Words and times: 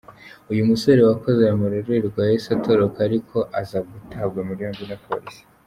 Uyu 0.51 0.67
musore 0.69 0.99
wakoze 1.09 1.39
ayo 1.43 1.55
marorerwa 1.63 2.19
yahise 2.27 2.49
atoroka 2.57 2.97
ariko 3.07 3.37
aza 3.59 3.79
gutabwa 3.91 4.39
muri 4.47 4.59
yombi 4.65 4.85
na 4.89 4.97
polisi. 5.05 5.41